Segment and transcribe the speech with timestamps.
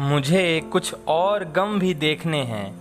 [0.00, 2.74] मुझे कुछ और गम भी देखने हैं।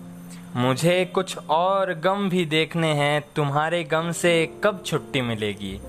[0.55, 5.79] मुझे कुछ और गम भी देखने हैं। तुम्हारे गम से कब छुट्टी मिलेगी?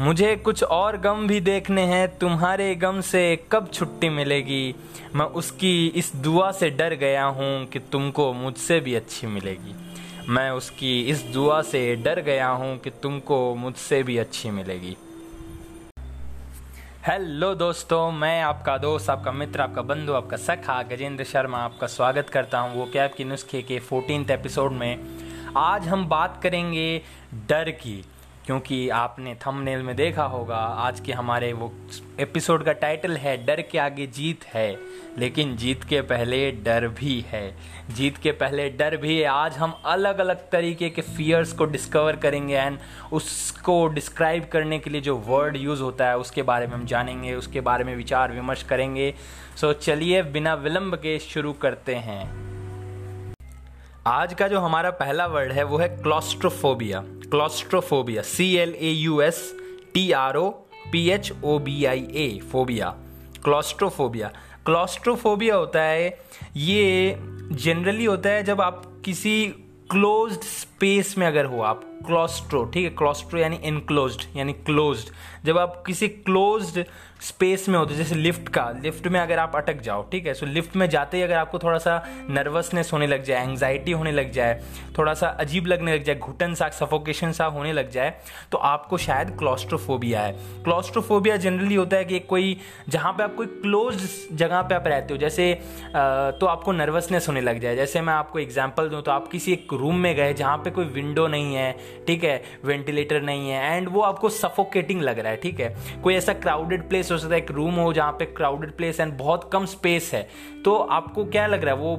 [0.00, 4.74] मुझे कुछ और गम भी देखने हैं। तुम्हारे गम से कब छुट्टी मिलेगी?
[5.14, 9.74] मैं उसकी इस दुआ से डर गया हूँ कि तुमको मुझसे भी अच्छी मिलेगी।
[10.28, 14.96] मैं उसकी इस दुआ से डर गया हूँ कि तुमको मुझसे भी अच्छी मिलेगी।
[17.06, 22.28] हेलो दोस्तों, मैं आपका दोस्त, आपका मित्र, आपका बंधु, आपका सखा गजेंद्र शर्मा आपका स्वागत
[22.28, 24.98] करता हूँ वो कैब के नुस्खे के फोर्टीन एपिसोड में।
[25.56, 27.02] आज हम बात करेंगे
[27.48, 28.04] डर की।
[28.46, 31.72] क्योंकि आपने थंबनेल में देखा होगा, आज के हमारे वो
[32.20, 34.78] एपिसोड का टाइटल है, डर के आगे जीत है।
[35.18, 37.56] लेकिन जीत के पहले डर भी है।
[37.90, 42.16] जीत के पहले डर भी है। आज हम अलग अलग तरीके के फियर्स को डिस्कवर
[42.16, 42.78] करेंगे एंड
[43.12, 47.34] उसको डिस्क्राइब करने के लिए जो वर्ड यूज़ होता है, उसके बारे में हम जानेंगे,
[47.34, 49.14] उसके बारे में विचार विमर्श करेंगे।
[49.56, 52.55] सो चलिए बिना विलंब के शुरू करते हैं।
[54.06, 59.20] आज का जो हमारा पहला वर्ड है, वो है claustrophobia claustrophobia C L A U
[59.20, 59.40] S
[59.94, 60.48] T R O
[60.92, 62.94] P H O B I A phobia
[63.44, 64.30] claustrophobia
[64.66, 66.08] claustrophobia होता है,
[66.56, 67.16] ये
[67.52, 69.46] जनरली होता है जब आप किसी
[69.90, 70.42] क्लोज्ड
[70.76, 72.90] स्पेस में अगर हो आप क्लॉस्ट्रो ठीक है?
[72.90, 75.10] क्लॉस्ट्रो यानी इनक्लोज्ड यानी क्लोज्ड
[75.44, 76.84] जब आप किसी क्लोज्ड
[77.22, 80.32] स्पेस में होते जैसे लिफ्ट का लिफ्ट में अगर आप अटक जाओ, ठीक है?
[80.34, 84.12] सो लिफ्ट में जाते ही अगर आपको थोड़ा सा नर्वसनेस होने लग जाए एंग्जाइटी होने
[84.12, 84.60] लग जाए
[84.98, 88.10] थोड़ा सा अजीब लगने लग जाए घुटन सा सफोकेशन सा होने लग जाए
[88.52, 90.32] तो आपको शायद क्लॉस्ट्रोफोबिया है।
[90.64, 92.56] क्लॉस्ट्रोफोबिया जनरली होता है कि कोई,
[92.88, 95.52] जहाँ पे आप कोई क्लोज जगह पे आप रहते हो, जैसे
[95.86, 99.72] तो आपको नर्वसनेस होने लग जाए। जैसे मैं आपको एग्ज़ाम्पल दूँ तो आप किसी एक
[99.72, 101.72] रूम में गए जहाँ पे कोई विंडो नहीं है
[102.06, 102.42] ठीक है?
[102.64, 105.74] वेंटिलेटर नहीं है एंड वो आपको सफोकेटिंग लग रहा है ठीक है?
[106.02, 109.16] कोई ऐसा क्राउडेड प्लेस हो सकता है एक रूम हो जहाँ पे क्राउडेड प्लेस एंड
[109.18, 110.28] बहुत कम स्पेस है
[110.64, 111.80] तो आपको क्या लग रहा है?
[111.80, 111.96] वो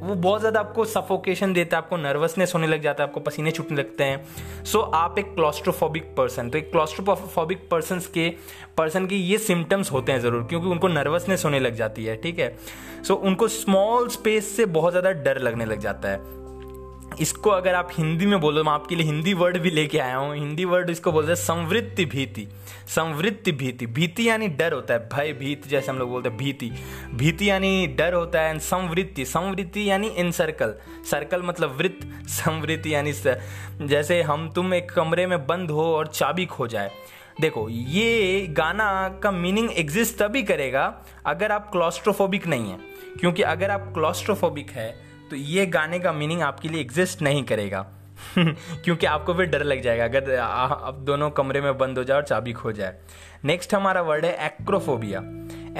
[0.00, 3.50] वो बहुत ज़्यादा आपको सफोकेशन देता है आपको नर्वसनेस होने लग जाता है आपको पसीने
[3.50, 8.28] छूटने लगते हैं। सो so, आप एक क्लॉस्ट्रोफोबिक पर्सन तो एक क्लॉस्ट्रोफोबिक पर्सन के
[8.76, 12.38] पर्सन की ये सिम्टम्स होते हैं ज़रूर क्योंकि उनको नर्वसनेस होने लग जाती है ठीक
[12.38, 12.54] है?
[13.02, 16.39] सो so, उनको स्मॉल स्पेस से बहुत ज़्यादा डर लगने लग जाता है।
[17.18, 20.34] इसको अगर आप हिंदी में बोलो, मैं आपके लिए हिंदी वर्ड भी लेके आया हूँ।
[20.34, 22.46] हिंदी वर्ड इसको बोलते हैं संवृत्ति भीति।
[22.88, 26.70] संवृत्ति भीति। भीति यानी डर होता है। भय, भीत जैसे हम लोग बोलते हैं, भीति।
[27.14, 30.74] भीति यानी डर होता है एंड संवृत्ति। संवृत्ति यानी इन सर्कल
[31.10, 33.12] सर्कल मतलब वृत्त। संवृत्ति यानी
[33.86, 36.90] जैसे हम तुम एक कमरे में बंद हो और चाबी खो जाए।
[37.40, 42.78] देखो, ये गाना का मीनिंग एग्जिस्ट तभी करेगा अगर आप क्लॉस्ट्रोफोबिक नहीं है।
[43.20, 47.86] क्योंकि अगर आप क्लॉस्ट्रोफोबिक है तो ये गाने का मीनिंग आपके लिए एग्जिस्ट नहीं करेगा।
[48.38, 52.22] क्योंकि आपको फिर डर लग जाएगा। अगर आप दोनों कमरे में बंद हो जाए और
[52.22, 52.98] चाबी खो जाए।
[53.44, 55.20] नेक्स्ट हमारा वर्ड है एक्रोफोबिया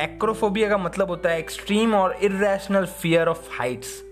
[0.02, 4.02] एक्रोफोबिया का मतलब होता है एक्सट्रीम और इरेशनल फियर ऑफ़ हाइट्स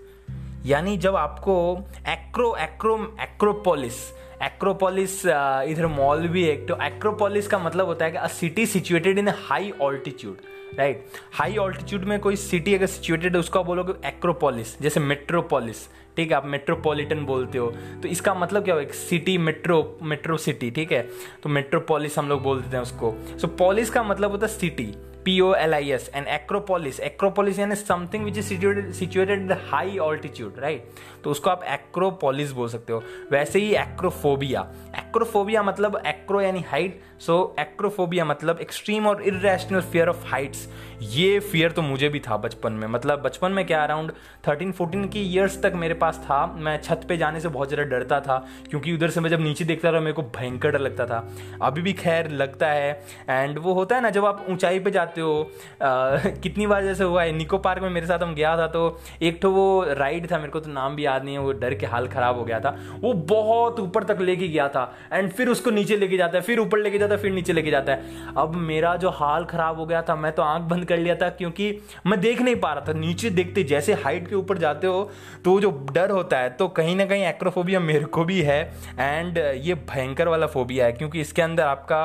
[0.65, 3.95] यानी जब आपको एक्रो एक्रो एक्रोपोलिस
[4.43, 5.25] एक्रोपोलिस
[5.69, 9.27] इधर मॉल भी है तो एक्रोपोलिस का मतलब होता है कि a city situated in
[9.27, 10.37] high altitude
[10.75, 16.31] right high altitude में कोई सिटी अगर सिचुएटेड है उसको बोलोगे एक्रोपोलिस जैसे मेट्रोपोलिस ठीक
[16.31, 17.67] है आप मेट्रोपॉलिटन बोलते हो।
[18.01, 21.01] तो इसका मतलब क्या हो एक सिटी मेट्रो मेट्रो सिटी ठीक है?
[21.43, 24.91] तो मेट्रोपोलिस हम लोग बोलते हैं उसको। सो so, पॉलिस का मतलब होता है city
[25.25, 29.97] P O L I S and Acropolis Acropolis यानी something which is situated situated high
[29.97, 30.89] altitude right
[31.23, 34.67] तो उसको आप एक्रोपोलिस बोल सकते हो। वैसे ही एक्रोफोबिया
[35.09, 40.67] एक्रोफोबिया मतलब एक्रो यानी हाइट सो एक्रोफोबिया मतलब एक्सट्रीम और इरेशनल फियर ऑफ़ हाइट्स
[41.03, 44.11] ये फियर तो मुझे भी था बचपन में। मतलब बचपन में क्या अराउंड
[44.47, 47.83] थर्टीन फोर्टीन की ईयर्स तक मेरे पास था। मैं छत पे जाने से बहुत ज़्यादा
[47.89, 48.37] डरता था
[48.69, 51.23] क्योंकि उधर से मैं जब नीचे देखता था मेरे को भयंकर डर लगता था।
[51.61, 52.91] अभी भी खैर लगता है।
[53.29, 57.03] एंड वो होता है ना जब आप ऊंचाई पे जाते हो आ, कितनी बार जैसे
[57.03, 60.31] हुआ है निको पार्क में मेरे साथ हम गया था तो एक तो वो राइड
[60.31, 62.43] था मेरे को तो नाम भी याद नहीं है वो डर के हाल ख़राब हो
[62.43, 66.37] गया था। वो बहुत ऊपर तक लेके गया था। एंड फिर उसको नीचे लेके जाता
[66.37, 69.45] है, फिर ऊपर लेके जाता है, फिर नीचे लेके जाता है। अब मेरा जो हाल
[69.45, 71.71] ख़राब हो गया था, मैं तो आँख बंद कर लिया था, क्योंकि
[72.07, 75.09] मैं देख नहीं पा रहा था। नीचे देखते, जैसे हाइट के ऊपर जाते हो
[75.45, 78.61] तो जो डर होता है तो कहीं ना कहीं एक्रोफोबिया मेरे को भी है
[78.99, 82.03] एंड ये भयंकर वाला फोबिया है, क्योंकि इसके अंदर आपका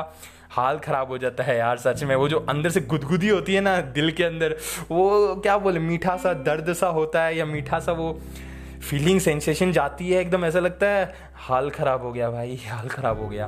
[0.51, 3.61] हाल खराब हो जाता है यार, सच में। वो जो अंदर से गुदगुदी होती है
[3.61, 4.55] ना, दिल के अंदर,
[4.91, 8.11] वो क्या बोले, मीठा सा दर्द सा होता है, या मीठा सा वो
[8.85, 13.21] फीलिंग सेंसेशन जाती है एकदम, ऐसा लगता है, हाल खराब हो गया भाई, हाल खराब
[13.21, 13.47] हो गया।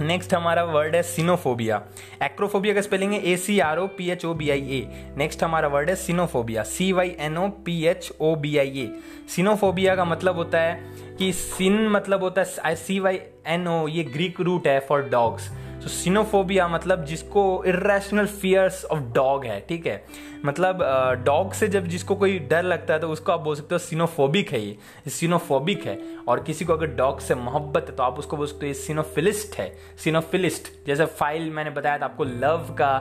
[0.00, 1.76] नेक्स्ट हमारा वर्ड है सिनोफोबिया।
[2.22, 5.44] एक्रोफोबिया का स्पेलिंग है A C R O P H O B I A next
[5.44, 6.62] हमारा वर्ड है cynophobia.
[6.62, 8.90] C Y N O P H O B I A
[9.28, 10.74] cynophobia का मतलब होता है
[11.18, 15.50] कि सिन मतलब होता है सी वाई एन ओ ये ग्रीक रूट है फॉर डॉग्स
[15.82, 20.04] तो सिनोफोबिया मतलब जिसको इरेशनल फियर्स ऑफ़ डॉग है, ठीक है?
[20.44, 20.78] मतलब
[21.26, 24.50] डॉग से जब जिसको कोई डर लगता है तो उसको आप बोल सकते हो सिनोफोबिक
[24.52, 25.98] है ये। सिनोफोबिक है।
[26.30, 29.58] और किसी को अगर डॉग से मोहब्बत है तो आप उसको बोल सकते हो सिनोफिलिस्ट
[29.58, 29.72] है।
[30.04, 32.94] सिनोफिलिस्ट जैसे फ़ाइल मैंने बताया था आपको लव का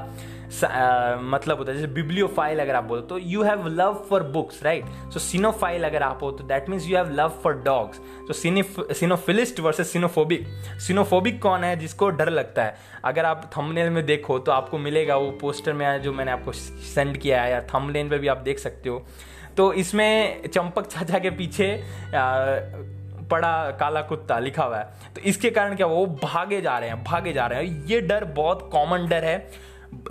[1.23, 4.85] मतलब होता है, जैसे बिब्लियोफाइल अगर आप बोलो तो you have love for books right
[5.13, 8.33] so cynophile अगर आप हो तो that means you have love for dogs तो
[8.93, 10.47] सिनोफिलिस्ट वर्सेस सिनोफोबिक
[10.87, 12.75] सिनोफोबिक कौन है जिसको डर लगता है?
[13.05, 17.17] अगर आप थंबनेल में देखो तो आपको मिलेगा वो पोस्टर में जो मैंने आपको सेंड
[17.17, 19.05] किया है, या थंबनेल पे भी आप देख सकते हो।
[19.57, 21.67] तो इसमें चंपक चाचा के पीछे
[23.31, 27.03] पड़ा काला कुत्ता लिखा हुआ है। तो इसके कारण क्या वो भागे जा रहे हैं,
[27.03, 29.49] भागे जा रहे हैं। ये डर बहुत कॉमन डर है।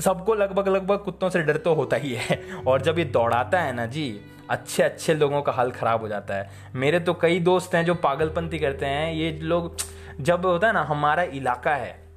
[0.00, 3.72] सबको लगभग लगभग कुत्तों से डर तो होता ही है। और जब ये दौड़ाता है
[3.72, 4.20] ना जी,
[4.50, 7.94] अच्छे अच्छे लोगों का हाल खराब हो जाता है। मेरे तो कई दोस्त हैं जो
[7.94, 9.76] पागलपंती करते हैं। ये लोग,
[10.20, 12.07] जब होता है ना, हमारा इलाका है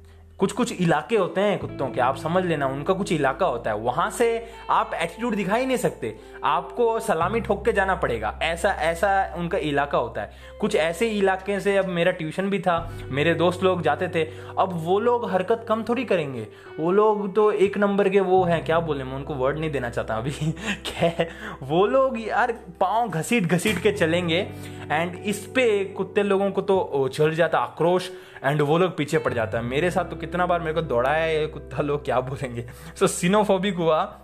[0.42, 3.76] कुछ कुछ इलाके होते हैं कुत्तों के, आप समझ लेना, उनका कुछ इलाका होता है।
[3.76, 8.70] वहाँ से आप एटीट्यूड दिखा ही नहीं सकते। आपको सलामी ठोक के जाना पड़ेगा। ऐसा
[8.70, 10.30] ऐसा उनका इलाका होता है।
[10.60, 14.24] कुछ ऐसे इलाके से अब मेरा ट्यूशन भी था, मेरे दोस्त लोग जाते थे।
[14.58, 16.46] अब वो लोग हरकत कम थोड़ी करेंगे।
[16.80, 19.90] वो लोग तो एक नंबर के वो हैं, क्या बोले, मैं उनको वर्ड नहीं देना
[19.90, 20.30] चाहता अभी।
[20.70, 21.24] क्या
[21.62, 24.48] वो लोग यार पाँव घसीट घसीट के चलेंगे।
[24.90, 28.10] एंड इस पे कुत्ते लोगों को तो चल जाता आक्रोश।
[28.44, 31.24] एंड वो लोग पीछे पड़ जाता है। मेरे साथ तो कितना बार मेरे को दौड़ाया
[31.24, 32.62] है कुत्ता लोग क्या बोलेंगे?
[32.98, 34.18] सो so, सिनोफोबिक हुआ।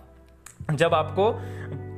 [0.73, 1.29] जब आपको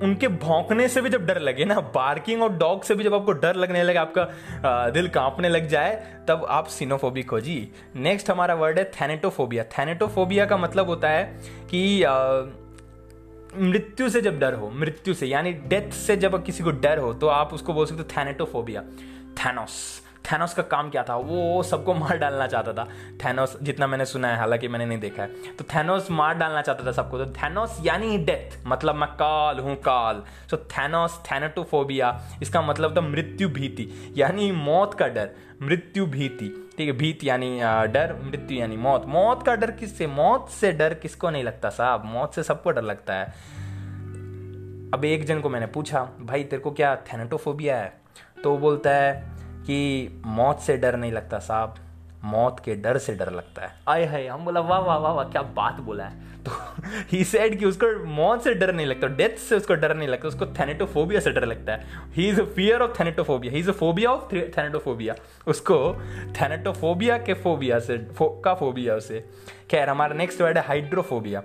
[0.04, 3.32] उनके भौंकने से भी जब डर लगे ना बार्किंग और डॉग से भी जब आपको
[3.32, 5.96] डर लगने लगे आपका दिल कांपने लग जाए
[6.28, 11.24] तब आप सिनोफोबिक हो जी। नेक्स्ट हमारा वर्ड है थैनेटोफोबिया थैनेटोफोबिया का मतलब होता है
[11.74, 11.82] कि
[13.58, 17.14] मृत्यु से जब डर हो मृत्यु से यानी डेथ से जब किसी को डर हो
[17.14, 18.82] तो आप उसको बोल सकते हो थैनेटोफोबिया
[19.38, 21.16] थैनोस थैनोस का काम क्या था?
[21.16, 22.88] वो सबको मार डालना चाहता था।
[23.26, 26.86] थैनोस जितना मैंने सुना है, हालाँकि मैंने नहीं देखा है। तो थैनोस मार डालना चाहता
[26.86, 32.62] था सबको। तो थैनोस यानी डेथ मतलब मैं काल हूँ, काल। सो थैनोस थैनेटोफोबिया इसका
[32.62, 35.30] मतलब था मृत्यु भीति, यानी मौत का डर,
[35.62, 40.08] मृत्यु भीति। ठीक है, भीत यानी डर, मृत्यु यानी मौत। मौत का डर किससे?
[40.08, 42.06] मौत से डर किसको नहीं लगता साहब?
[42.06, 43.34] मौत से सबको डर लगता है।
[44.94, 47.94] अब एक जन को मैंने पूछा, भाई, तेरे को क्या थैनेटोफोबिया है?
[48.44, 51.76] तो बोलता है कि मौत से डर नहीं लगता साहब
[52.24, 55.26] मौत के डर से डर लगता है। आए है हम बोला वाह वाह वाह वाह
[55.26, 56.52] क्या बात बोला है। तो
[57.12, 60.28] ही सेड कि उसको मौत से डर नहीं लगता डेथ से उसको डर नहीं लगता
[60.28, 63.74] उसको थेनेटोफोबिया से डर लगता है। He is a fear of thanatophobia he is a
[63.74, 65.16] phobia of thanatophobia
[65.48, 65.78] उसको
[66.42, 69.26] थैनेटोफोबिया के फोबिया से फो, का फोबिया उसे।
[69.72, 71.44] खैर हमारा नेक्स्ट वर्ड है हाइड्रोफोबिया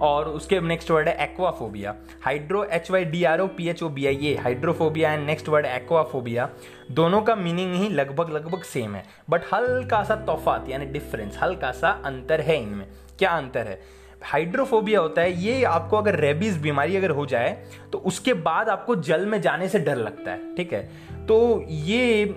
[0.00, 1.94] और उसके नेक्स्ट वर्ड है aquaphobia
[2.24, 5.48] hydro H Y D R O P H O B I A hydrophobia and next
[5.48, 6.48] word aquaphobia
[6.90, 9.04] दोनों का मीनिंग ही लगभग लगभग सेम है.
[9.30, 12.86] बट हल्का सा तोफात, यानी डिफरेंस हल्का सा अंतर है इनमें.
[13.18, 13.80] क्या अंतर है?
[14.22, 17.50] हाइड्रोफोबिया होता है, ये आपको अगर रेबीज बीमारी अगर हो जाए
[17.92, 20.82] तो उसके बाद आपको जल में जाने से डर लगता है, ठीक है?
[21.26, 22.34] तो ये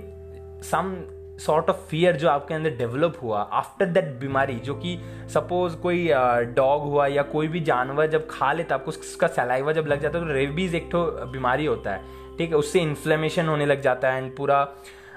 [0.64, 0.96] सम
[1.40, 4.98] सॉर्ट ऑफ़ फियर जो आपके अंदर डेवलप हुआ आफ्टर दैट बीमारी, जो कि
[5.34, 6.08] सपोज़ कोई
[6.56, 10.18] डॉग हुआ या कोई भी जानवर जब खा लेता आपको उसका सलाइवा जब लग जाता
[10.18, 14.12] है तो रेबीज एक तो बीमारी होता है। ठीक है, उससे इन्फ्लेमेशन होने लग जाता
[14.12, 14.64] है एंड पूरा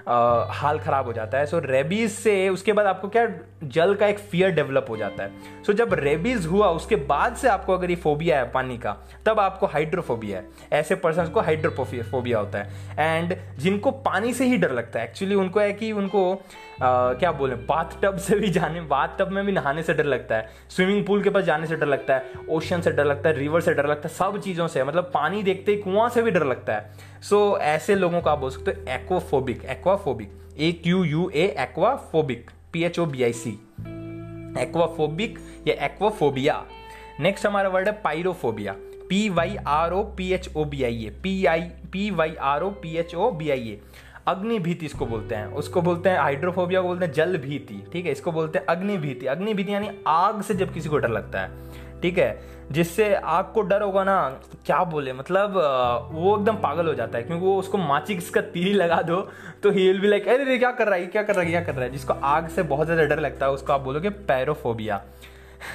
[0.08, 3.26] हाल खराब हो जाता है। सो so, रेबीज से उसके बाद आपको क्या
[3.64, 7.36] जल का एक फियर डेवलप हो जाता है। सो so, जब रेबीज हुआ उसके बाद
[7.36, 8.96] से आपको अगर ये फोबिया है पानी का
[9.26, 14.56] तब आपको हाइड्रोफोबिया है। ऐसे पर्सन को हाइड्रोफोबिया होता है। एंड जिनको पानी से ही
[14.56, 16.42] डर लगता है एक्चुअली उनको है कि उनको
[16.82, 20.04] आ, क्या बोले बाथ टब से भी जाने बाथ टब में भी नहाने से डर
[20.04, 23.28] लगता है। स्विमिंग पूल के पास जाने से डर लगता है। ओशन से डर लगता
[23.28, 26.22] है। रिवर से डर लगता है। सब चीज़ों से मतलब पानी देखते ही कुआँ से
[26.22, 26.90] भी डर लगता है।
[27.22, 31.46] सो so, ऐसे लोगों को आप बोल सकते हो aquaphobic aquaphobic A Q U A
[31.58, 33.50] aquaphobic P H O B I C
[34.62, 36.64] aquaphobic या एक्वाफोबिया
[37.20, 38.74] नेक्स्ट हमारा वर्ड है pyrophobia
[39.08, 41.60] P Y R O P H O B I A P I
[41.92, 43.80] P Y R O P H O B I A
[44.26, 48.06] अग्नि भीति इसको बोलते हैं उसको बोलते हैं हाइड्रोफोबिया को बोलते हैं जल भीति ठीक
[48.06, 48.12] है?
[48.12, 51.40] इसको बोलते हैं अग्नि भीति अग्नि भीति यानी आग से जब किसी को डर लगता
[51.40, 52.58] है ठीक है?
[52.72, 54.16] जिससे आग को डर होगा ना
[54.66, 55.12] क्या बोले?
[55.12, 55.54] मतलब
[56.12, 59.20] वो एकदम पागल हो जाता है क्योंकि वो उसको माचिस का तीर लगा दो
[59.62, 61.06] तो ही विल बी लाइक अरे क्या कर रहा है?
[61.06, 61.50] क्या कर रहा है?
[61.50, 61.90] क्या कर रहा है?
[61.90, 65.02] जिसको आग से बहुत ज़्यादा डर लगता है उसको आप बोलोगे पैरोफोबिया।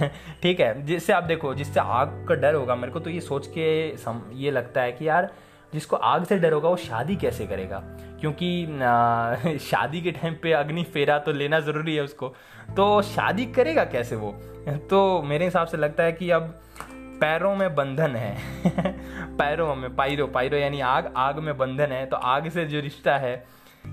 [0.42, 0.86] ठीक है?
[0.86, 4.22] जिससे आप देखो जिससे आग का डर होगा मेरे को तो ये सोच के सम,
[4.34, 5.30] ये लगता है कि यार
[5.74, 7.84] जिसको आग से डर होगा वो शादी कैसे करेगा?
[8.24, 12.28] क्योंकि शादी के टाइम पे अग्नि फेरा तो लेना ज़रूरी है उसको।
[12.78, 14.32] तो शादी करेगा कैसे वो?
[14.90, 16.42] तो मेरे हिसाब से लगता है कि अब
[17.22, 18.38] पैरों में बंधन है।
[19.38, 23.18] पैरों में, पायरो पायरो यानी आग आग में बंधन है। तो आग से जो रिश्ता
[23.18, 23.46] है,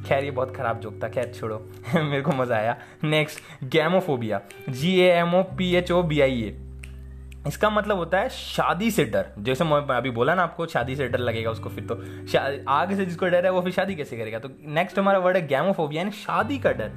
[0.07, 5.01] खैर, ये बहुत खराब जोक था। खैर, छोड़ो। मेरे को मज़ा आया। Next gamophobia G
[5.01, 6.70] A M O P H O B I A
[7.47, 11.09] इसका मतलब होता है शादी से डर। जैसे मैं अभी बोला ना आपको, शादी से
[11.09, 11.95] डर लगेगा उसको फिर तो।
[12.69, 14.39] आगे से जिसको डर है वो फिर शादी कैसे करेगा?
[14.39, 16.93] तो नेक्स्ट हमारा वर्ड है गैमोफोबिया यानी शादी का डर।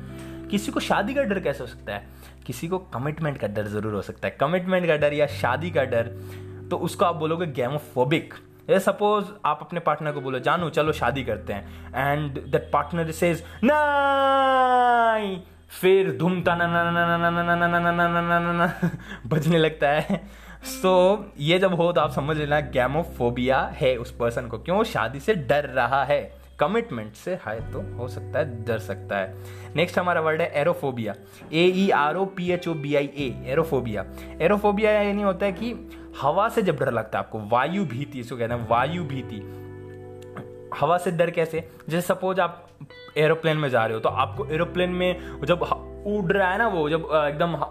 [0.51, 2.07] किसी को शादी का डर कैसे हो सकता है?
[2.45, 5.83] किसी को कमिटमेंट का डर ज़रूर हो सकता है। कमिटमेंट का डर या शादी का
[5.85, 6.07] डर
[6.71, 8.33] तो उसको आप बोलोगे गैमोफोबिक
[8.69, 13.11] ये सपोज़ आप अपने पार्टनर को बोलो, जानू, चलो शादी करते हैं। एंड दैट पार्टनर
[13.11, 15.37] सेज नहीं
[15.81, 16.41] फिर धूम
[19.27, 20.21] बजने लगता है
[20.63, 24.83] सो so, ये जब हो तो आप समझ लेना गैमोफोबिया है उस पर्सन को क्यों
[24.83, 26.21] शादी से डर रहा है
[26.59, 31.15] कमिटमेंट से है तो हो सकता है डर सकता है नेक्स्ट हमारा वर्ड है aerophobia
[31.53, 34.05] A E R O P H O B I A aerophobia
[34.41, 35.73] aerophobia ये नहीं होता है कि
[36.21, 39.41] हवा से जब डर लगता है आपको वायु भीति इसको कहते हैं वायु भीति
[40.75, 42.67] हवा से डर कैसे जैसे सपोज़ आप
[43.17, 45.61] एरोप्लेन में जा रहे हो तो आपको एरोप्लेन में जब
[46.07, 47.65] उड़ रहा है ना वो, जब एकदम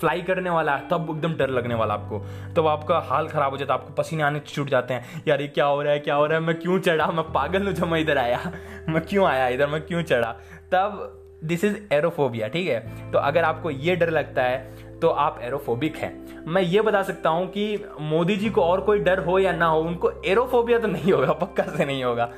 [0.00, 2.18] फ्लाई करने वाला है, तब एकदम डर लगने वाला आपको।
[2.56, 5.48] तब आपका हाल खराब हो जाता है, आपको पसीने आने छूट जाते हैं। यार ये
[5.48, 7.06] क्या हो रहा है, क्या हो रहा है, मैं क्यों चढ़ा?
[7.06, 8.52] मैं पागल हूँ जब मैं इधर आया।
[8.88, 9.66] मैं क्यों आया इधर?
[9.66, 10.32] मैं क्यों चढ़ा?
[10.72, 13.10] तब दिस इज़ एरोफोबिया ठीक है?
[13.12, 17.30] तो अगर आपको ये डर लगता है तो आप एरोफोबिक हैं। मैं ये बता सकता
[17.30, 20.88] हूँ कि मोदी जी को और कोई डर हो या ना हो, उनको एरोफोबिया तो
[20.88, 22.30] नहीं होगा, पक्का से नहीं होगा।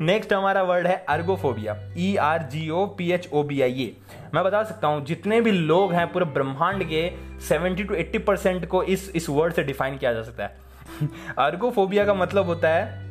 [0.00, 3.96] नेक्स्ट हमारा वर्ड है ergophobia E R G O P H O B I A
[4.34, 7.08] मैं बता सकता हूँ, जितने भी लोग हैं पूरे ब्रह्मांड के
[7.48, 10.56] 70 टू 80 परसेंट को इस इस वर्ड से डिफाइन किया जा सकता है।
[11.38, 13.08] अर्गोफोबिया का मतलब होता है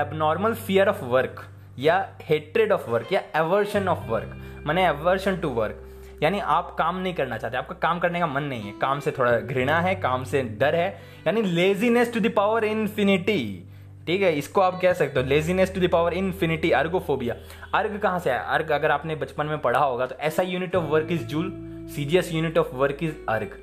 [0.00, 1.44] एबनॉर्मल फियर ऑफ़ वर्क
[1.78, 5.83] या हेट्रेड ऑफ़ वर्क या एवर्शन ऑफ़ वर्क मैंने एवर्शन टू वर्क
[6.22, 9.10] यानी आप काम नहीं करना चाहते आपका काम करने का मन नहीं है। काम से
[9.10, 10.88] थोड़ा घृणा है काम से डर है
[11.26, 13.70] यानी laziness to the power infinity
[14.06, 17.34] ठीक है इसको आप कह सकते हो laziness to the power infinity ergophobia
[17.74, 20.84] erg कहाँ से है अर्ग अगर आपने बचपन में पढ़ा होगा तो ऐसा unit of
[20.84, 21.52] work is joule
[21.94, 23.58] CGS unit of work is erg.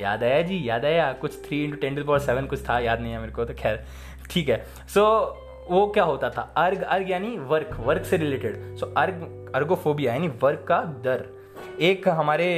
[0.00, 0.60] याद आया जी?
[0.68, 1.12] याद आया?
[1.12, 3.54] कुछ three into ten to power seven कुछ था याद नहीं है मेरे को तो
[3.54, 3.84] खैर
[4.30, 6.42] ठीक है। सो so, वो क्या होता था?
[6.56, 11.24] अर्ग अर्ग यानी वर्क वर्क से related so so, erg ergophobia यानी वर्क का डर।
[11.80, 12.48] एक हमारे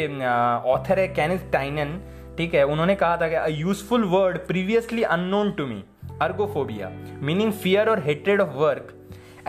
[0.66, 2.00] ऑथर है कैनिस टाइनन
[2.38, 5.82] ठीक है, उन्होंने कहा था कि a useful word previously unknown to me
[6.23, 6.90] ergophobia
[7.23, 8.92] meaning fear और hated of work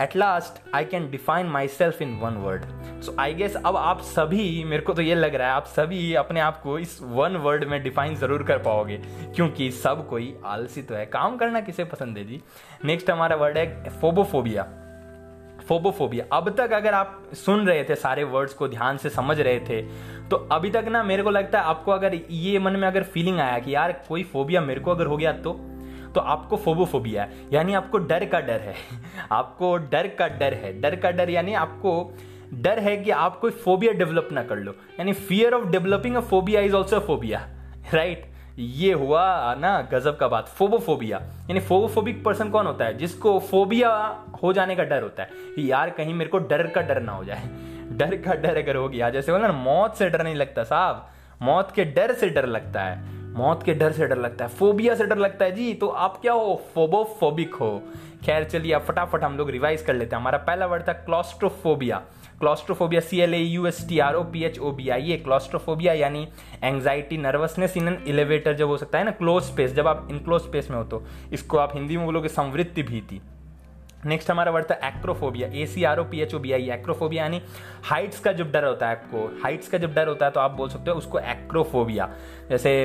[0.00, 2.64] at last I can define myself in one word
[3.02, 6.14] so I guess अब आप सभी, मेरे को तो ये लग रहा है, आप सभी
[6.14, 8.96] अपने आप को इस वन वर्ड में डिफाइन ज़रूर कर पाओगे,
[9.36, 12.40] क्योंकि सब कोई आलसी तो है। काम करना किसे पसंद है जी?
[12.84, 14.66] नेक्स्ट हमारा वर्ड है फोबोफोबिया
[15.68, 19.60] फोबोफोबिया। अब तक अगर आप सुन रहे थे सारे वर्ड्स को ध्यान से समझ रहे
[19.60, 19.80] थे
[20.28, 23.40] तो अभी तक ना मेरे को लगता है आपको अगर ये मन में अगर फीलिंग
[23.40, 25.52] आया कि यार कोई फोबिया मेरे को अगर हो गया तो
[26.14, 28.74] तो आपको फोबोफोबिया है। यानी आपको डर का डर है।
[29.32, 31.92] आपको डर का डर है। डर का डर यानी आपको
[32.54, 36.20] डर है कि आप कोई फोबिया डेवलप ना कर लो। यानी fear of developing a
[36.20, 37.46] phobia is also phobia
[37.94, 38.26] right
[38.58, 42.96] ये हुआ ना गजब का बात, फोबोफोबिया। यानी फोबोफोबिक पर्सन कौन होता है?
[42.96, 47.02] जिसको फोबिया हो जाने का डर होता है। यार कहीं मेरे को डर का डर
[47.02, 47.42] ना हो जाए।
[47.92, 51.08] डर का डर अगर हो गया, जैसे बोला ना, मौत से डर नहीं लगता साहब।
[51.42, 54.94] मौत के डर से डर लगता है। मौत के डर से डर लगता है। फोबिया
[54.94, 56.62] से डर लगता है जी तो आप क्या हो?
[56.74, 57.82] फोबोफोबिक हो।
[58.24, 62.02] खैर चलिए, अब फटाफट हम लोग रिवाइज कर लेते हैं। हमारा पहला वर्ड था claustrophobia.
[62.40, 65.16] Claustrophobia C L A U S T R O P H O B I ये
[65.16, 66.26] क्लॉस्ट्रोफोबिया यानी
[66.62, 70.42] anxiety nervousness in an elevator जब हो सकता है ना क्लोज स्पेस जब आप इनक्लोज
[70.42, 73.20] स्पेस में हो तो इसको आप हिंदी में बोलोगे संवृत्ति भीति।
[74.06, 77.22] नेक्स्ट हमारा वर्ड था acrophobia A C R O P H O B I acrophobia
[77.22, 77.40] यानी
[77.84, 80.50] हाइट्स का जब डर होता है आपको हाइट्स का जब डर होता है तो आप
[80.50, 82.08] बोल सकते हो उसको एक्रोफोबिया
[82.50, 82.82] जैसे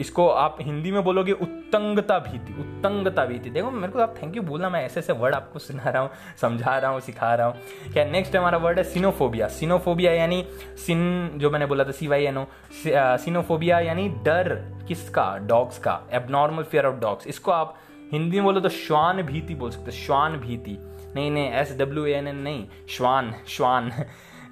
[0.00, 4.42] इसको आप हिंदी में बोलोगे उत्तंगता भीति उत्तंगता भीति। देखो, मेरे को आप थैंक यू
[4.42, 7.92] बोलना, मैं ऐसे ऐसे वर्ड आपको सुना रहा हूँ, समझा रहा हूँ, सिखा रहा हूँ।
[7.92, 10.44] क्या नेक्स्ट हमारा वर्ड है सिनोफोबिया सिनोफोबिया यानी
[10.86, 12.44] सिन जो मैंने बोला था सी वाई एन ओ
[12.86, 14.54] सिनोफोबिया यानी डर
[14.88, 15.36] किसका?
[15.38, 17.76] डॉग्स का। एबनॉर्मल फियर ऑफ़ डॉग्स इसको आप
[18.12, 20.76] हिंदी में बोलो तो श्वान भीति बोल सकते श्वान भीति।
[21.14, 23.90] नहीं नहीं एस डब्ल्यू एन एन नहीं, श्वान श्वान।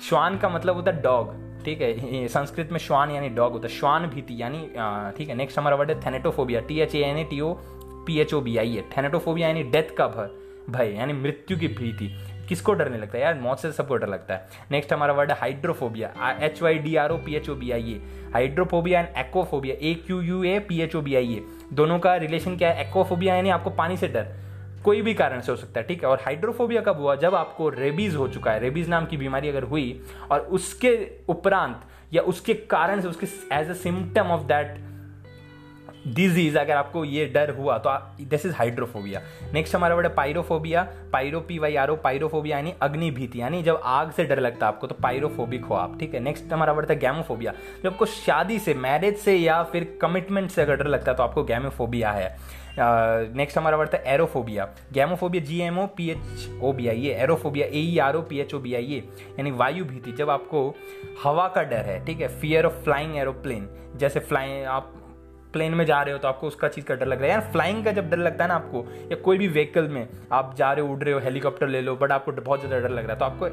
[0.08, 1.34] श्वान का मतलब होता है डॉग
[1.64, 2.26] ठीक है?
[2.28, 4.58] संस्कृत में श्वान यानी डॉग होता है, श्वान भीति यानी
[5.16, 5.34] ठीक है?
[5.34, 7.52] नेक्स्ट हमारा वर्ड है thanatophobia T H A N A T O
[8.06, 10.36] P H O B I है थेनेटोफोबिया यानी डेथ का भर
[10.70, 12.14] भय, यानी मृत्यु की भीति।
[12.48, 13.24] किसको नहीं लगता है?
[13.24, 16.96] यार, मौत से सबको डर लगता है। नेक्स्ट हमारा वर्ड है hydrophobia H Y D
[16.96, 18.00] R O P H O B I A
[18.32, 22.16] hydrophobia and aquaphobia A Q U A P H O B I A दोनों का
[22.16, 22.88] रिलेशन क्या है?
[22.88, 24.34] एक्ोफोबिया यानी आपको पानी से डर।
[24.84, 26.08] कोई भी कारण से हो सकता है, ठीक है?
[26.08, 27.14] और हाइड्रोफोबिया कब हुआ?
[27.16, 30.00] जब आपको रेबीज हो चुका है। रेबीज नाम की बीमारी अगर हुई,
[30.30, 30.92] और उसके
[31.28, 31.80] उपरांत
[32.12, 34.76] या उसके कारण से, उसके as a symptom of that
[36.14, 39.22] disease अगर आपको ये डर हुआ तो दिस इज़ हाइड्रोफोबिया
[39.54, 43.62] नेक्स्ट हमारा वर्ड है pyrophobia pyro P Y R O pyrophobia यानी अग्नि भीति यानी
[43.62, 46.20] जब आग से डर लगता है आपको तो पायरोफोबिक हो आप ठीक है?
[46.20, 47.52] नेक्स्ट हमारा वर्ड है गैमोफोबिया
[47.84, 51.22] जब आपको शादी से मैरिज से या फिर कमिटमेंट से अगर डर लगता है तो
[51.22, 52.36] आपको गैमोफोबिया है.
[52.78, 57.06] नेक्स्ट uh, हमारा वर्ड है aerophobia gamophobia G M O P H O B I
[57.06, 58.98] A aerophobia A E R O P H O B I A
[59.38, 60.62] यानी वायु भीति जब आपको
[61.24, 62.28] हवा का डर है ठीक है?
[62.40, 64.94] फियर ऑफ़ फ्लाइंग एरोप्लेन जैसे फ्लाइंग आप
[65.52, 67.50] प्लेन में जा रहे हो तो आपको उसका चीज़ का डर लग रहा है। यार
[67.52, 70.72] फ्लाइंग का जब डर लगता है ना आपको, या कोई भी व्हीकल में आप जा
[70.72, 73.12] रहे हो, उड़ रहे हो हेलीकॉप्टर ले लो बट आपको बहुत ज़्यादा डर लग रहा
[73.12, 73.46] है तो आपको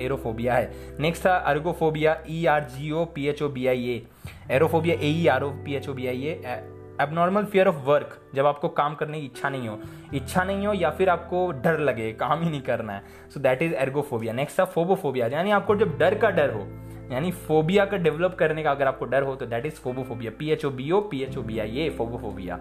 [0.00, 4.02] एरोफोबिया है। नेक्स्ट था ergophobia E R G O P H O B I A
[4.50, 6.60] aerophobia A E R O P H O B I A
[7.00, 9.78] abnormal fear of work जब आपको काम करने की इच्छा नहीं हो।
[10.14, 13.62] इच्छा नहीं हो या फिर आपको डर लगे, काम ही नहीं करना है। So that
[13.62, 16.66] is ergophobia next था फोबोफोबिया यानी आपको जब डर का डर हो
[17.12, 20.50] यानी फोबिया का डेवलप करने का अगर आपको डर हो तो that is phobophobia P
[20.50, 22.58] H O B O P H O B I A phobophobia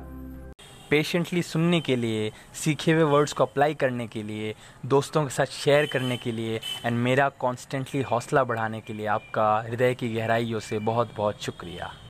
[0.89, 4.53] patiently सुनने के लिए, सीखे हुए वर्ड्स को अप्लाई करने के लिए,
[4.85, 9.47] दोस्तों के साथ शेयर करने के लिए एंड मेरा कॉन्स्टेंटली हौसला बढ़ाने के लिए आपका
[9.67, 11.91] हृदय की गहराइयों से बहुत बहुत शुक्रिया।